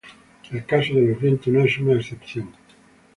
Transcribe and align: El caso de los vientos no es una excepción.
El 0.51 0.65
caso 0.65 0.95
de 0.95 1.01
los 1.01 1.21
vientos 1.21 1.45
no 1.53 1.63
es 1.63 1.77
una 1.77 1.93
excepción. 1.93 2.49